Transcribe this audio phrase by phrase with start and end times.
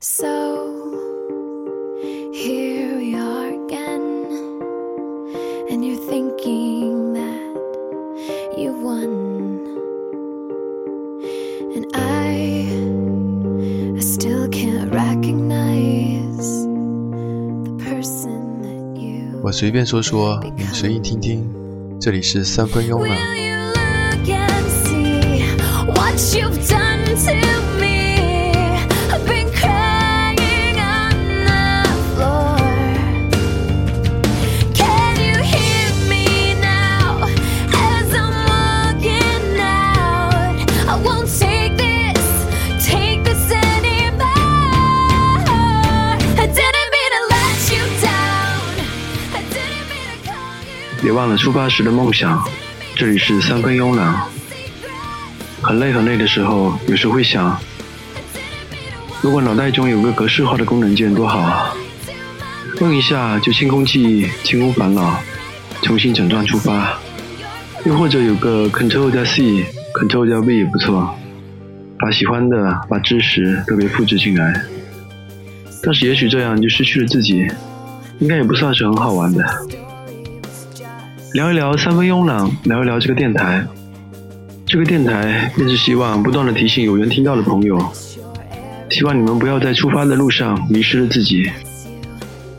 [0.00, 0.26] So
[2.32, 4.26] here we are again,
[5.70, 9.10] and you're thinking that you won,
[11.76, 12.66] and I,
[13.96, 16.66] I still can't recognize
[17.62, 19.40] the person that you.
[19.44, 21.48] 我随便说说，你随意听听。
[22.00, 23.16] 这里是三分慵 Will 懒。
[23.38, 25.44] you look and see
[25.86, 27.34] what you've done to
[27.75, 27.75] me?
[51.27, 52.41] 忘了出发时的梦想。
[52.95, 54.23] 这里是三分慵懒。
[55.61, 57.59] 很累很累的时候，有时会想，
[59.21, 61.75] 如果脑袋中有个格式化的功能键多好啊！
[62.79, 65.19] 摁一下就清空记忆，清空烦恼，
[65.81, 66.97] 重新整装出发。
[67.83, 71.13] 又或者有个 Ctrl 加 C，Ctrl 加 V 也不错，
[71.99, 74.63] 把喜欢的、把知识都给复制进来。
[75.83, 77.45] 但是也许这样就失去了自己，
[78.19, 79.43] 应该也不算是很好玩的。
[81.37, 83.63] 聊一聊三分慵懒，聊一聊这个电台。
[84.65, 87.77] 这个电台便是希望不断的提醒有缘听到的朋友，
[88.89, 91.47] 希望你们不要在出发的路上迷失了自己。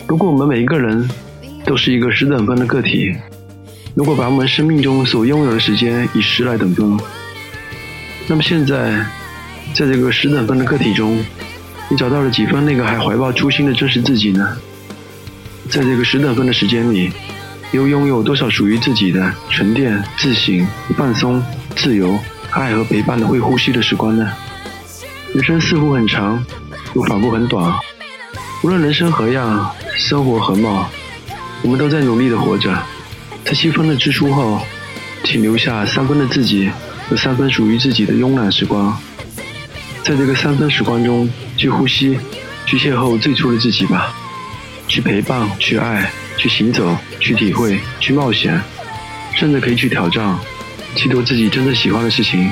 [0.07, 1.11] 如果我们每一个人
[1.65, 3.13] 都是一个十等分的个体，
[3.97, 6.97] 如果把我们生命中所拥有的时间以十来等分，
[8.29, 9.05] 那么现在
[9.75, 11.19] 在这个十等分的个体中，
[11.89, 14.57] 你找到了几分那个还怀抱初心的真实自己呢？
[15.69, 17.11] 在这个十等分的时间里，
[17.73, 20.67] 又拥有多少属于自己的沉淀、自省、
[20.97, 21.43] 放松、
[21.77, 22.19] 自由、
[22.51, 24.33] 爱和陪伴的会呼吸的时光呢？
[25.35, 26.43] 人生似乎很长，
[26.95, 27.75] 又仿佛很短。
[28.63, 30.89] 无论人生何样，生活何貌，
[31.63, 32.75] 我们都在努力的活着。
[33.45, 34.61] 在七分的支出后，
[35.25, 36.71] 请留下三分的自己
[37.09, 38.99] 和三分属于自己的慵懒时光。
[40.03, 42.19] 在这个三分时光中，去呼吸，
[42.65, 44.15] 去邂逅最初的自己吧。
[44.87, 48.59] 去陪伴，去爱，去行走，去体会，去冒险，
[49.35, 50.39] 甚至可以去挑战，
[50.95, 52.51] 去做自己真正喜欢的事情，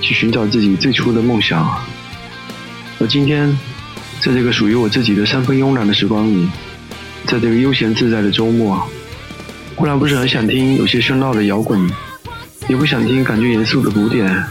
[0.00, 1.80] 去寻找自己最初的梦想。
[2.98, 3.56] 而今天，
[4.20, 6.48] 在这个属于我自己的三分慵懒的时光里，
[7.26, 8.84] 在这个悠闲自在的周末，
[9.76, 11.88] 忽然不是很想听有些喧闹的摇滚，
[12.68, 14.44] 也不想听感觉严肃的古典，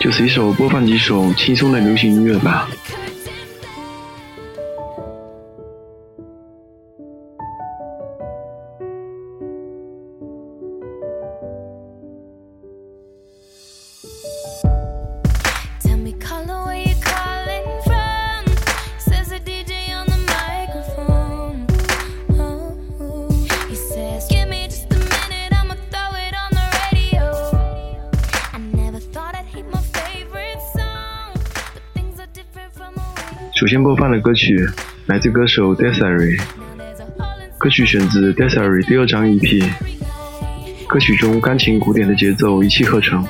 [0.00, 2.68] 就随手播放几首轻松的流行音乐吧。
[33.68, 34.66] 首先播放的歌曲
[35.04, 36.40] 来自歌手 Desiree，
[37.58, 39.62] 歌曲选自 Desiree 第二张 EP。
[40.86, 43.22] 歌曲中钢琴古典的节奏一气呵成，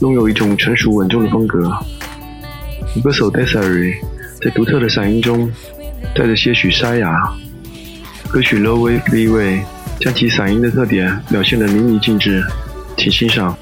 [0.00, 1.74] 拥有一种成熟稳重的风格。
[3.02, 3.94] 歌手 Desiree
[4.42, 5.50] 在独特的嗓音中
[6.14, 7.32] 带着些许沙哑。
[8.28, 9.62] 歌曲 Low Way Free Way
[9.98, 12.44] 将其嗓音的特点表现得淋漓尽致，
[12.98, 13.56] 请欣赏。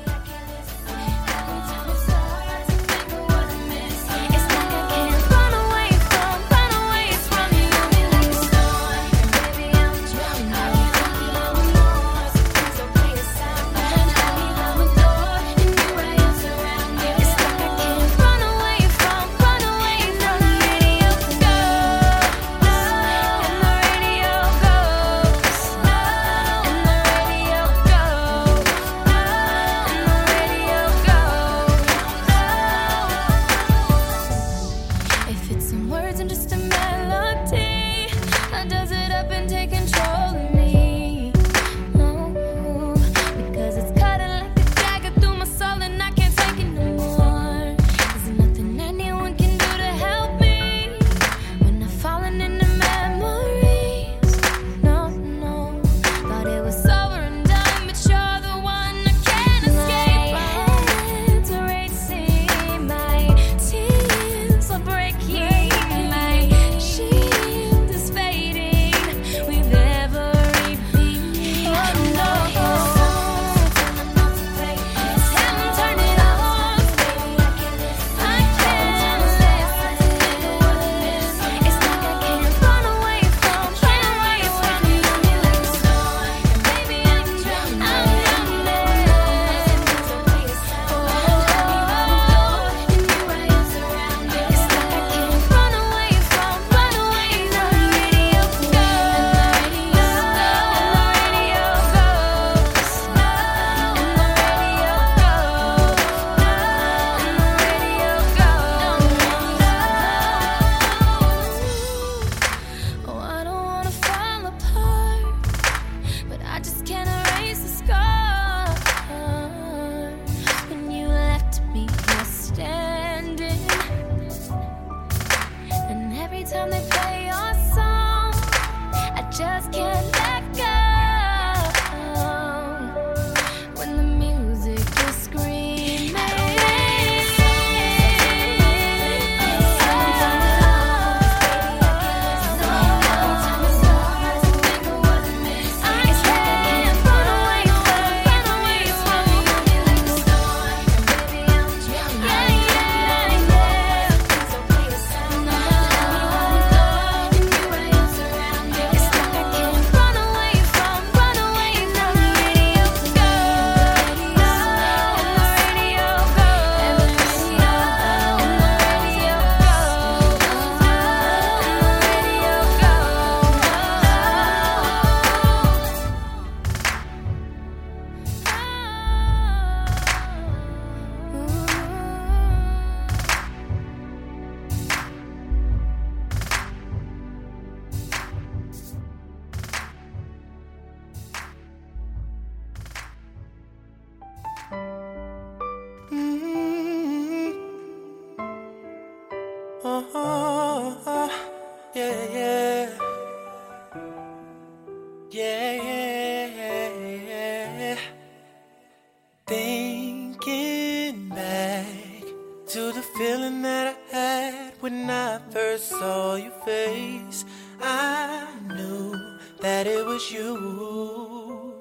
[215.99, 217.45] Saw your face,
[217.81, 218.47] I
[218.77, 219.15] knew
[219.61, 221.75] that it was you.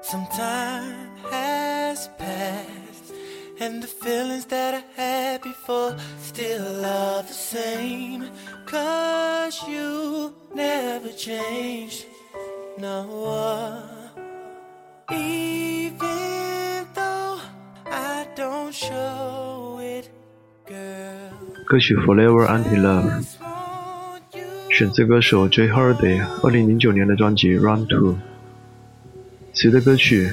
[0.00, 3.08] Some time has passed,
[3.60, 8.30] and the feelings that I had before still are the same.
[8.66, 12.06] Cause you never changed,
[12.78, 13.00] no.
[15.10, 17.40] Even though
[17.86, 19.51] I don't show.
[21.72, 23.24] 歌曲《Forever Anti Love
[24.68, 28.12] 选自歌手 J Holiday 二零零九年的专辑《Run To》。
[29.54, 30.30] 随着歌曲，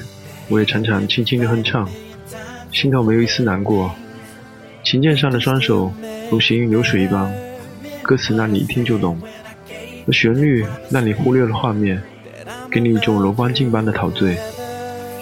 [0.50, 1.88] 我也常常轻轻的哼唱，
[2.70, 3.90] 心头没有一丝难过。
[4.84, 5.90] 琴键上的双手
[6.30, 7.32] 如行云流水一般，
[8.02, 9.18] 歌词让你一听就懂，
[10.06, 12.02] 而旋律让你忽略了画面，
[12.70, 14.36] 给你一种柔光镜般的陶醉，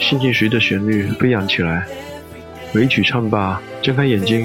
[0.00, 1.87] 心情随着旋律飞扬起来。
[2.73, 4.44] 每一曲唱罢，睁开眼睛，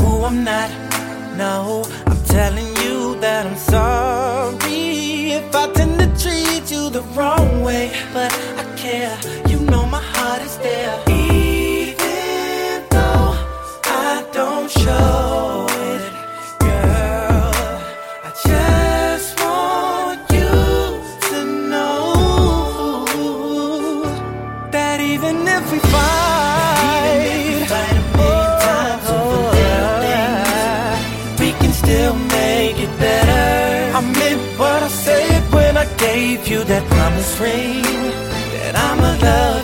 [0.31, 0.69] I'm not.
[1.35, 7.61] No, I'm telling you that I'm sorry if I tend to treat you the wrong
[7.61, 7.91] way.
[8.13, 9.19] But I care,
[9.49, 11.50] you know my heart is there.
[36.41, 39.60] with you that promise ring that I'm a love.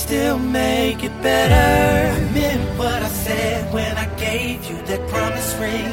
[0.00, 1.68] Still make it better.
[2.16, 5.92] I meant what I said when I gave you that promise ring.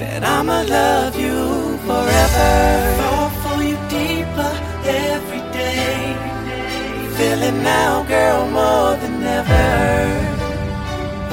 [0.00, 1.38] That I'ma love you
[1.88, 2.50] forever.
[3.00, 4.52] Fall for you deeper
[5.08, 5.96] every day.
[7.16, 9.68] Feeling now, girl, more than ever.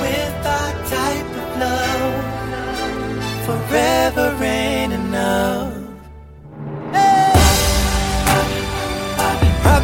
[0.01, 2.17] With our type of love,
[3.47, 4.27] forever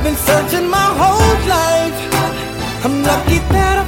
[0.08, 2.00] been searching my whole life.
[2.86, 3.87] I'm lucky that I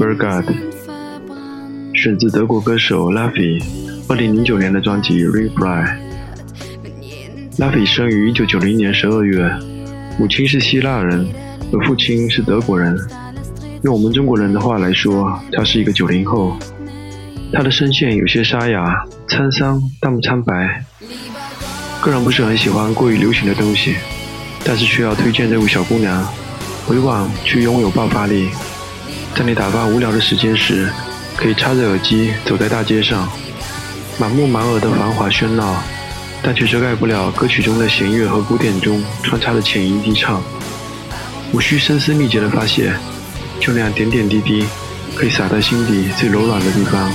[0.02, 0.44] 《Bergard，》
[1.92, 3.62] 选自德国歌手 Luffy，
[4.08, 5.94] 二零零九年的专辑《Replay。
[7.58, 9.54] Luffy 生于一九九零年十二月，
[10.18, 11.28] 母亲是希腊人，
[11.70, 12.98] 而父亲是德国人。
[13.82, 16.56] 用我们中国人的话来说，他是一个九零后。
[17.52, 20.82] 他的声线有些沙哑、沧桑，但不苍白。
[22.00, 23.96] 个人不是很喜欢过于流行的东西，
[24.64, 26.26] 但是却要推荐这位小姑娘，
[26.88, 28.48] 委婉却拥有爆发力。
[29.34, 30.90] 在你打发无聊的时间时，
[31.36, 33.26] 可以插着耳机走在大街上，
[34.18, 35.82] 满目满耳的繁华喧闹，
[36.42, 40.42] 但却遮盖不了歌曲中的弦乐和古典中穿插的浅吟低唱。
[41.52, 42.92] 无需声嘶力竭的发泄，
[43.58, 44.66] 就那样点点滴滴，
[45.14, 47.10] 可以洒在心底最柔软的地方。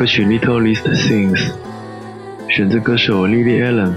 [0.00, 1.36] 歌曲《Little List Things》，
[2.48, 3.92] 选自歌手 Lily Allen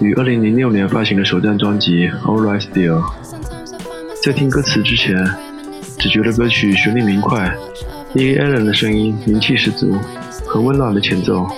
[0.00, 3.02] 于2006年发行的首张专辑《All Right Still》。
[4.22, 5.16] 在听歌词之前，
[5.98, 7.52] 只觉得歌曲旋律明快
[8.14, 9.98] ，Lily Allen 的声音灵气十足，
[10.46, 11.48] 很温暖的前奏，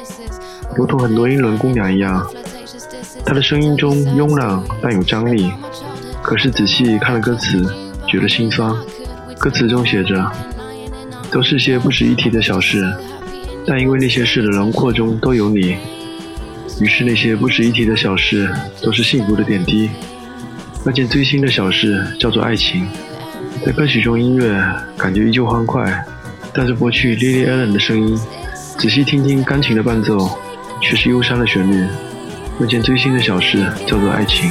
[0.75, 2.27] 如同很多英伦姑娘一样。
[3.27, 5.53] 她的声音中慵懒但有张力，
[6.23, 7.63] 可是仔细看了歌词，
[8.09, 8.75] 觉得心酸。
[9.39, 10.33] 歌词中写着，
[11.31, 12.91] 都是些不值一提的小事，
[13.67, 15.77] 但因为那些事的轮廓中都有你，
[16.81, 18.51] 于是那些不值一提的小事
[18.83, 19.91] 都是幸福的点滴。
[20.85, 22.87] 那件最新的小事叫做爱情。
[23.65, 24.61] 在歌曲中，音乐
[24.97, 26.05] 感觉依旧欢快，
[26.55, 28.19] 但是拨去 Lily Allen 的声音，
[28.79, 30.31] 仔细听听钢琴的伴奏，
[30.81, 31.87] 却是忧伤的旋律。
[32.59, 34.51] 那件最新的小事叫做爱情。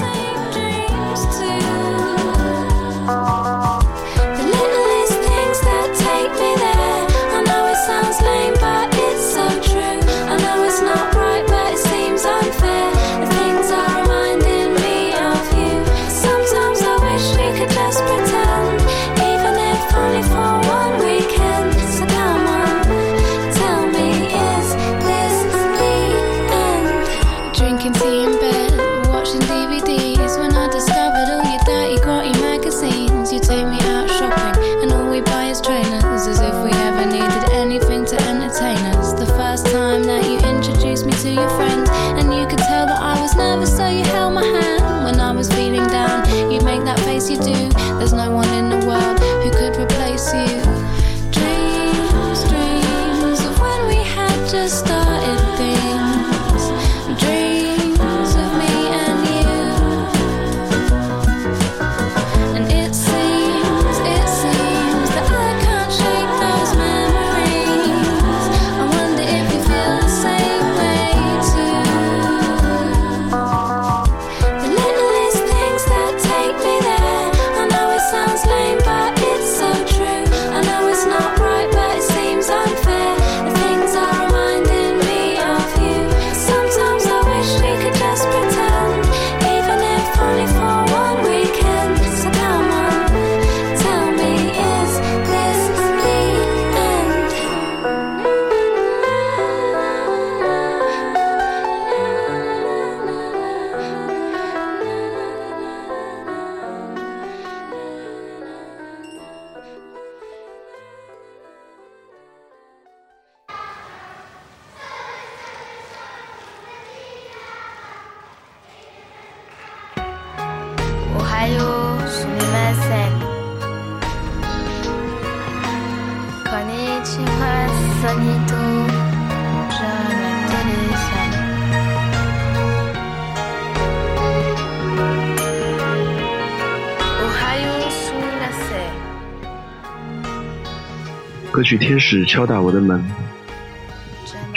[141.69, 142.99] 歌曲《天使敲打我的门》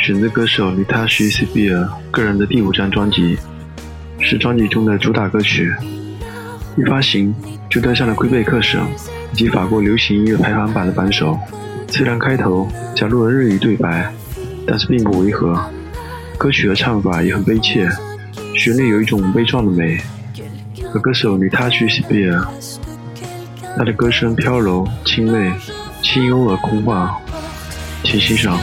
[0.03, 3.37] 选择歌手 Natasha s b i r 个人的第五张专辑，
[4.19, 5.71] 是专辑中的主打歌曲。
[6.75, 7.35] 一发行
[7.69, 8.89] 就登上了魁北克省
[9.35, 11.39] 以及法国流行音乐排行榜的榜首。
[11.89, 14.11] 虽然开头加入了日语对白，
[14.67, 15.63] 但是并不违和。
[16.39, 17.91] 歌曲的唱法也很悲切，
[18.57, 20.01] 旋律有一种悲壮的美。
[20.91, 22.43] 和歌手 Natasha s b i r
[23.77, 25.53] 她的歌声飘柔清媚，
[26.03, 27.09] 轻幽而空旷，
[28.03, 28.59] 请欣赏。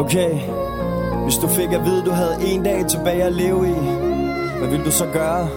[0.00, 0.59] Okay,
[1.30, 3.74] hvis du fik at vide, du havde en dag tilbage at leve i,
[4.58, 5.48] hvad vil du så gøre?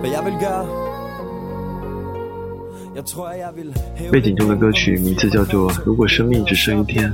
[0.00, 0.66] Hvad jeg vil gøre?
[2.96, 3.74] Jeg tror, jeg vil
[4.12, 7.12] 背景中的歌曲名字叫做《如果生命只剩一天》，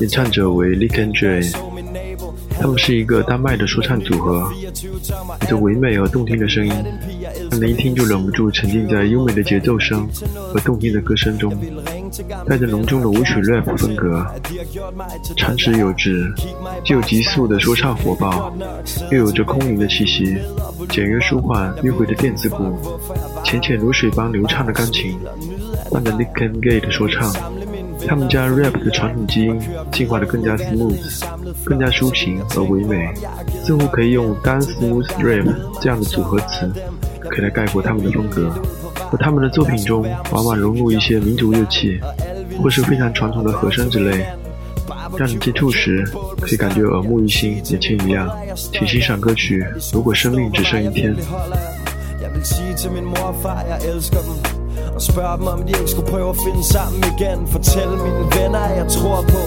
[0.00, 1.54] 演唱者为 Lick and Jay，
[2.58, 4.50] 他们是一个丹麦的说唱组合，
[5.42, 6.72] 有着唯美而动听的声音，
[7.50, 10.08] 让人一听就忍不住沉浸在优美的节奏声
[10.52, 11.52] 和动听的歌声中，
[12.48, 14.24] 带着浓重的舞曲 rap 风格，
[15.36, 16.32] 长实有致，
[16.84, 18.52] 既有急速的说唱火爆，
[19.10, 20.36] 又有着空灵的气息，
[20.90, 22.76] 简约舒缓迂回的电子鼓，
[23.44, 25.18] 浅浅如水般流畅的钢琴，
[25.90, 27.32] 伴着 Nick and Gay 的说唱。
[28.06, 29.58] 他们将 rap 的传统基因
[29.90, 31.24] 进化得更加 smooth，
[31.64, 33.14] 更加抒情而唯美，
[33.64, 35.46] 似乎可以用 dance smooth rap
[35.80, 36.70] 这样的组合词，
[37.30, 38.52] 可以来概括他们的风格。
[39.12, 42.00] 而他们的作品中，往往融入一些民族乐器，
[42.62, 44.26] 或是非常传统的和声之类，
[45.16, 46.04] 让你接触时
[46.40, 48.30] 可以感觉耳目一新、眼前一亮。
[48.54, 49.62] 请欣赏歌曲
[49.92, 51.14] 《如果生命只剩一天》。
[52.22, 54.36] Jeg vil sige til min mor og far, jeg elsker dem
[54.94, 58.58] Og spørge dem, om de ikke skulle prøve at finde sammen igen Fortæl mine venner,
[58.58, 59.42] at jeg tror på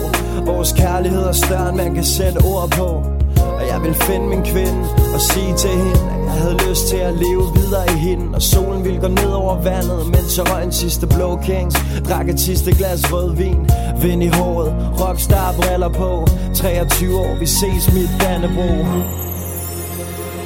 [0.46, 3.17] Vores kærlighed er større, end man kan sætte ord på
[3.60, 4.82] Og jeg vil finde min kvinde
[5.16, 8.36] og sige til hende At jeg havde lyst til at leve videre i hende.
[8.36, 11.76] Og solen ville gå ned over vandet Mens jeg røg en sidste blå kings.
[12.10, 13.70] Drak et sidste glas rødvin
[14.02, 16.28] Vind i håret, rockstar briller på.
[16.56, 18.70] 23 år, vi ses mit Dannebro.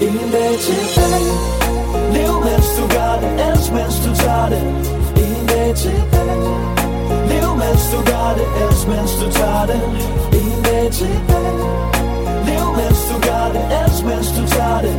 [0.08, 1.34] Ingen dag tilbage
[2.15, 4.63] Lev mens du gør det, elsk mens du tager det.
[5.24, 6.52] En dag tilbage
[7.32, 9.82] Lev mens du gør det, elsk mens du tager det.
[10.41, 12.00] En dag tilbage Lev
[13.12, 14.93] du gør det, elsk mens du tager det.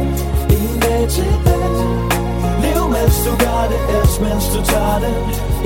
[0.58, 1.84] En dag tilbage
[2.64, 5.14] Lev mens du gør det, elsk mens du tager det.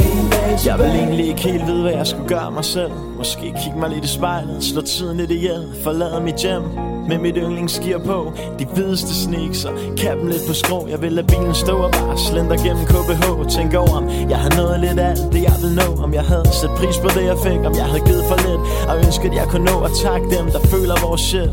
[0.07, 2.93] En dag Jeg vil egentlig ikke helt vide, hvad jeg skulle gøre mig selv.
[3.17, 7.37] Måske kigge mig lidt i spejlet, slå tiden lidt ihjel Forlade mit hjem med mit
[7.37, 10.87] yndlingsgear på De hvideste sneaks og kappen lidt på skrå.
[10.89, 14.53] Jeg vil lade bilen stå og bare slender gennem KBH Tænk over om jeg har
[14.61, 15.89] nået lidt af alt det jeg vil nå.
[16.05, 17.61] Om jeg havde sat pris på det jeg fik.
[17.69, 18.61] Om jeg havde givet for lidt.
[18.91, 21.51] Og ønsket jeg kunne nå at takke dem der føler vores shit.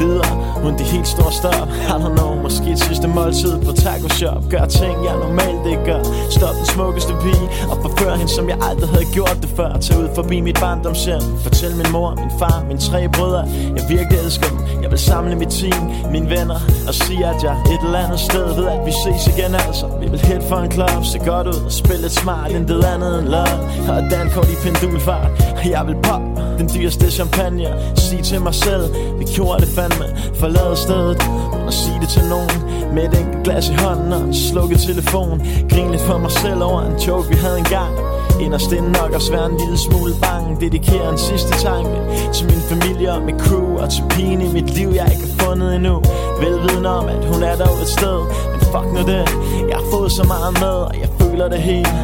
[0.00, 0.32] Videre
[0.64, 1.68] uden de helt store stop.
[1.92, 4.42] I don't know, måske et sidste måltid på taco shop.
[4.50, 6.02] Gør ting jeg normalt ikke gør.
[6.36, 9.70] Stop den smukkeste pige Og forfør hende som jeg aldrig havde gjort det før.
[9.84, 11.22] Tag ud forbi mit barndomshjem.
[11.44, 13.42] Fortæl min mor, min far, mine tre brødre.
[13.76, 14.58] Jeg virkelig elsker dem.
[14.82, 18.46] Jeg vil samle mit team, mine venner Og sige at jeg et eller andet sted
[18.58, 19.86] ved at vi ses igen altså.
[20.00, 23.18] Vi vil hit for en club, se godt ud Og spille lidt smart, intet andet
[23.18, 23.58] end love
[23.94, 25.30] Og dankort i pendulfart.
[25.58, 26.24] Og jeg vil pop
[26.58, 27.66] den dyreste champagne.
[27.96, 28.84] Sig til mig selv,
[29.18, 30.06] vi gjorde det fandme
[30.40, 31.16] Forlade stedet,
[31.52, 32.56] og at sige det til nogen
[32.94, 35.38] Med et enkelt glas i hånden og en slukket telefon.
[35.70, 37.92] Grin lidt for mig selv over en joke vi havde engang.
[38.40, 40.60] Inderst inde nok også være en lille smule bange.
[40.60, 41.96] Dedikerer en sidste tanke
[42.34, 45.44] Til min familie og mit crew Og til pigen i mit liv jeg ikke har
[45.44, 46.02] fundet endnu.
[46.40, 48.18] Velviden om at hun er dog et sted
[48.52, 49.24] Men fuck nu det.
[49.70, 51.94] Jeg har fået så meget med og jeg føler det helt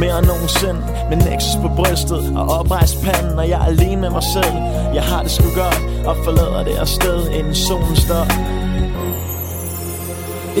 [0.00, 0.80] mere end nogensinde.
[1.10, 4.56] Med Nexus på brystet og oprejst panden Og jeg er alene med mig selv.
[4.98, 8.24] Jeg har det sgu godt Og forlader det her sted inden solen står.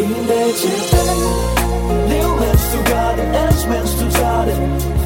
[0.02, 1.56] En dag tilbage
[2.10, 3.26] Lev mens du gør det.
[3.40, 5.05] Ellers mens du tager det.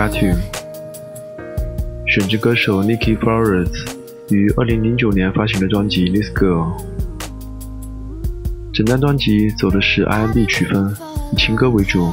[0.00, 0.32] Got You》
[2.10, 3.68] 选自歌手 Nikki Flores
[4.30, 6.72] 于2009年发行的专辑《This Girl》。
[8.72, 10.96] 整张专辑走的是 R&B 曲风，
[11.34, 12.10] 以情歌为主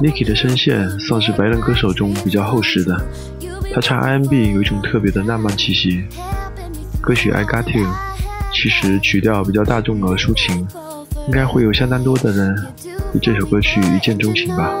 [0.00, 3.04] ，Nicki 的声线算是白人歌手中比较厚实的，
[3.74, 6.04] 他唱 R&B 有一种特别的浪漫气息。
[7.00, 7.84] 歌曲《I Got You》
[8.52, 10.64] 其实曲调比较大众而抒情，
[11.26, 12.54] 应该会有相当多的人
[13.12, 14.72] 对这首歌曲一见钟情吧。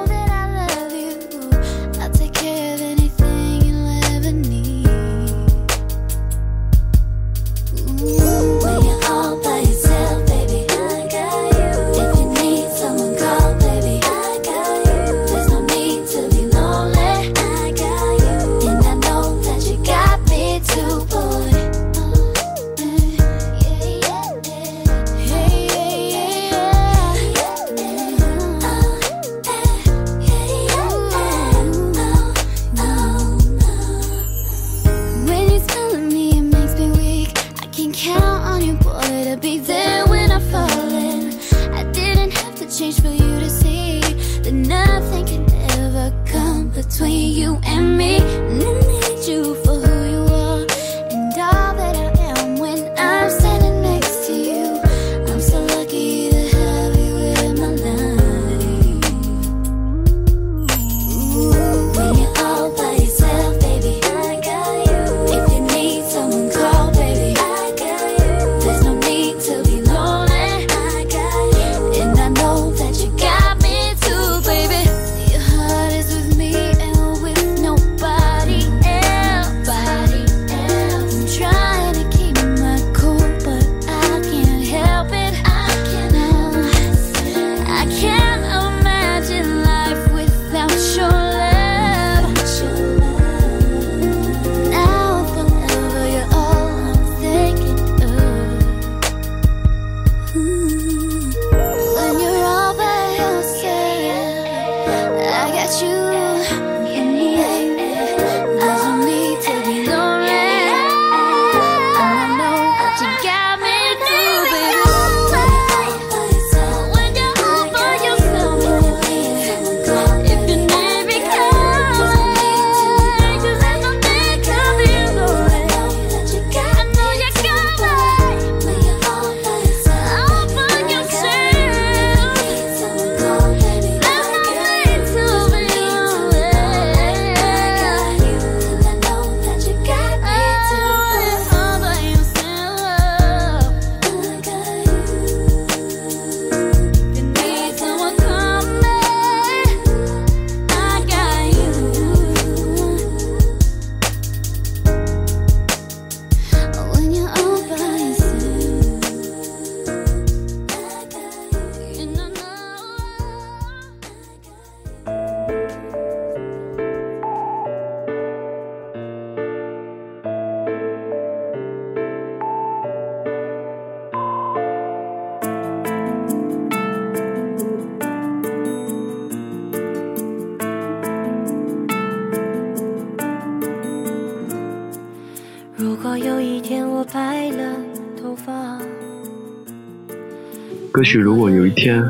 [191.82, 192.00] 天，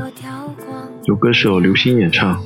[1.06, 2.38] 有歌手刘星演唱，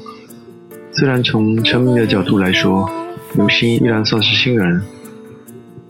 [0.92, 2.88] 虽然从成名的角度来说，
[3.34, 4.80] 刘星依然算是新人，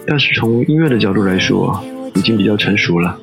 [0.07, 1.79] 但是从音乐的角度来说，
[2.15, 3.19] 已经比较成熟了。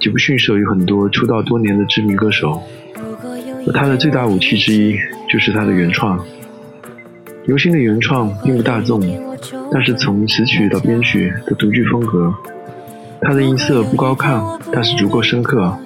[0.00, 2.60] 吉布逊手有很多出道多年的知名歌手，
[3.68, 4.98] 而他的最大武器之一
[5.30, 6.18] 就是他的原创。
[7.44, 9.00] 刘星的原创并不大众，
[9.70, 12.34] 但是从词曲到编曲都独具风格。
[13.20, 15.76] 他的音色不高亢，但是足够深刻，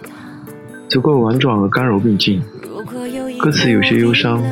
[0.92, 2.42] 足够婉转而刚柔并进。
[3.40, 4.44] 歌词有些忧伤，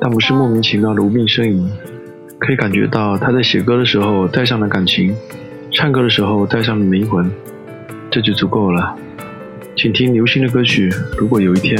[0.00, 1.68] 但不是莫名其妙的无病呻吟，
[2.38, 5.12] 可以感觉到他在写歌的时候带上了感情，
[5.72, 7.28] 唱歌的时候带上了灵魂，
[8.12, 8.96] 这就足够了。
[9.74, 11.76] 请听刘星的歌曲《如果有一天》。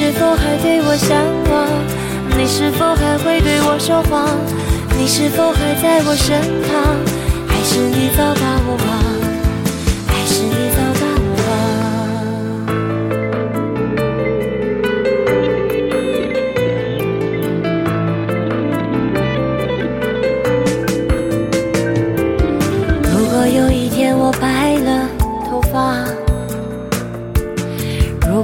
[0.00, 1.14] 是否还对我向
[1.50, 1.68] 往？
[2.38, 4.30] 你是否还会对我说谎？
[4.98, 6.96] 你是否还在我身旁？
[7.46, 9.19] 还是你早把我忘？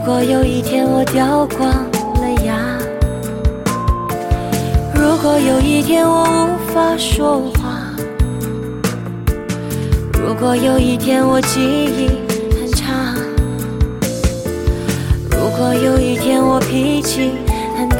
[0.07, 2.79] 如果有一天我掉光了牙。
[4.95, 7.90] 如果有一天我无法说话，
[10.12, 12.07] 如果有一天我记忆
[12.55, 13.16] 很差，
[15.33, 17.33] 如果有一天我脾气
[17.77, 17.97] 很大，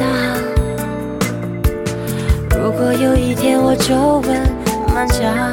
[2.57, 4.49] 如果有一天我皱纹
[4.95, 5.51] 满颊，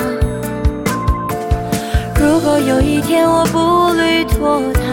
[2.15, 4.84] 如果有一天我步履拖沓，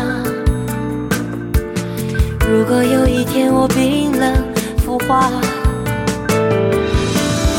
[2.51, 4.29] 如果有一天我冰冷
[4.79, 5.31] 腐化。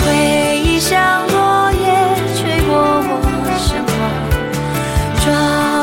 [0.04, 1.86] 回忆像落叶
[2.36, 2.76] 吹过
[3.08, 3.10] 我
[3.56, 3.90] 身旁，
[5.24, 5.26] 抓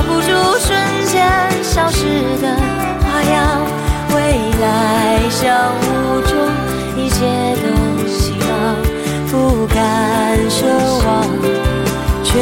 [0.05, 0.30] 不住
[0.60, 0.70] 瞬
[1.07, 1.18] 间
[1.64, 2.05] 消失
[2.39, 2.55] 的
[3.01, 3.66] 花样。
[4.14, 4.16] 未
[4.62, 6.32] 来像雾中，
[6.95, 7.26] 一切
[7.64, 7.66] 都
[8.07, 8.51] 希望，
[9.32, 10.70] 不敢奢
[11.03, 11.10] 望，
[12.24, 12.38] 却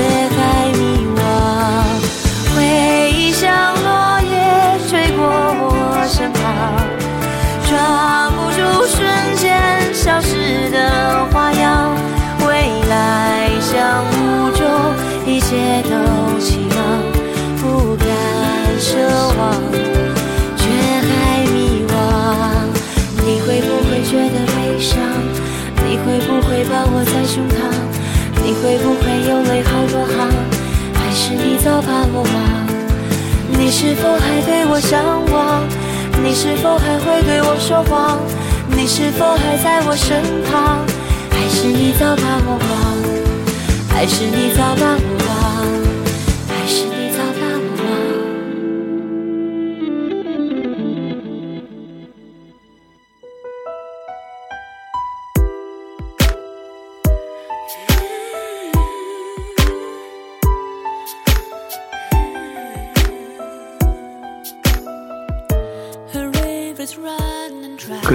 [10.71, 11.95] 的花样，
[12.47, 12.47] 未
[12.89, 14.65] 来像雾中，
[15.25, 16.77] 一切都期望，
[17.61, 18.07] 不敢
[18.79, 18.97] 奢
[19.37, 19.53] 望，
[20.57, 20.63] 却
[21.07, 21.91] 还迷惘。
[23.25, 24.95] 你会不会觉得悲伤？
[25.85, 27.55] 你会不会抱我在胸膛？
[28.43, 30.15] 你会不会有泪好多行？
[30.93, 32.35] 还是你早把我忘？
[33.49, 35.63] 你是否还对我向往？
[36.23, 38.19] 你是否还会对我说谎？
[38.87, 40.79] 是否还在我身旁？
[41.29, 42.67] 还是你早把我忘？
[43.89, 45.46] 还是你早把我忘？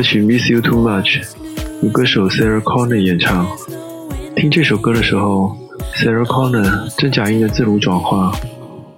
[0.02, 1.22] 歌曲《Miss You Too Much》
[1.80, 3.46] 由歌手 Sarah Connor 演唱。
[4.34, 5.56] 听这首歌的时候
[5.94, 8.32] ，Sarah Connor 真假音的自如转化，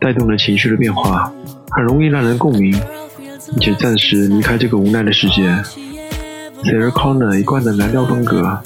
[0.01, 1.31] 带动了情绪的变化，
[1.73, 2.75] 很容易让人共鸣，
[3.51, 5.43] 并且暂时离开这个无奈的世界。
[6.63, 8.59] Sarah Connor 一贯的蓝调风格，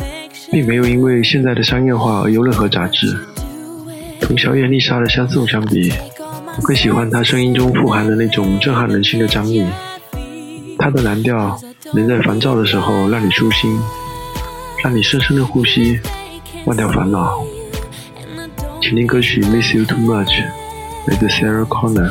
[0.52, 3.18] 并没有因为现在的商业化而有任何杂质。
[4.20, 5.92] 同小野丽莎的相送相比，
[6.56, 9.64] 我更喜欢她声音中富含的那种震撼人心的张力。
[10.78, 11.60] 它的蓝调
[11.92, 13.78] 能在烦躁的时候让你舒心，
[14.82, 15.98] 让你深深的呼吸，
[16.64, 17.42] 忘掉烦恼。
[18.80, 20.26] 请听歌曲《Miss You Too Much》，
[21.06, 22.10] 来自 Sarah Connor。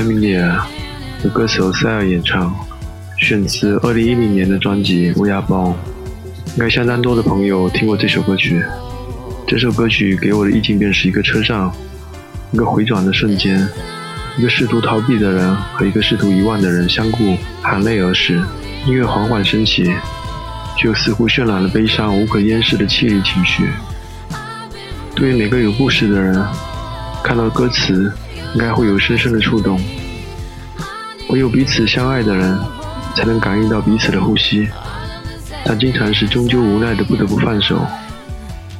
[0.00, 0.56] 艾米丽尔》
[1.22, 2.54] 由歌手塞尔演唱，
[3.18, 5.64] 选自2010年的专辑《乌鸦报》。
[6.54, 8.64] 应该相当多的朋友听过这首歌曲。
[9.46, 11.70] 这首歌曲给我的意境便是一个车上，
[12.50, 13.68] 一个回转的瞬间，
[14.38, 18.40] 一个试图逃避的人和一个试图遗忘的人相顾，含泪而逝。
[18.86, 19.84] 音乐缓缓升起，
[20.78, 23.68] 却又似乎渲染了悲伤无可掩饰的凄厉情绪。
[25.14, 26.42] 对于每个有故事的人，
[27.22, 28.10] 看到歌词
[28.54, 29.80] 应该会有深深的触动。
[31.28, 32.58] 唯有彼此相爱的人，
[33.14, 34.68] 才能感应到彼此的呼吸，
[35.64, 37.86] 但经常是终究无奈的不得不放手。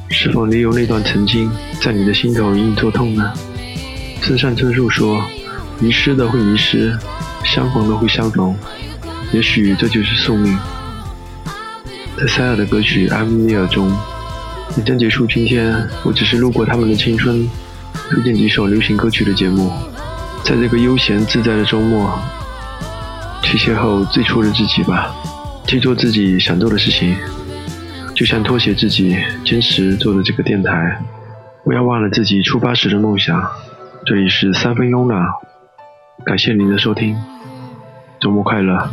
[0.09, 1.49] 是否你有那段曾经
[1.81, 3.33] 在你的心头隐隐作痛呢？
[4.21, 5.23] 村上春树说
[5.79, 6.95] ：“迷失的会迷失，
[7.43, 8.53] 相逢的会相逢，
[9.31, 10.57] 也许这就是宿命。”
[12.19, 13.89] 在塞尔的歌曲《艾米丽尔》中，
[14.77, 17.49] 也将结束今天我只是路过他们的青春，
[18.11, 19.71] 推荐几首流行歌曲的节目。
[20.43, 22.19] 在这个悠闲自在的周末，
[23.41, 25.15] 去邂逅最初的自己吧，
[25.65, 27.15] 去做自己想做的事情。
[28.13, 31.01] 就像拖鞋自己坚持做的这个电台，
[31.63, 33.41] 不要忘了自己出发时的梦想。
[34.05, 35.25] 这里是三分慵懒，
[36.25, 37.15] 感谢您的收听，
[38.19, 38.89] 周末快乐。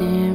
[0.00, 0.27] in.